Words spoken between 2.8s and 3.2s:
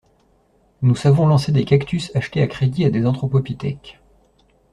à des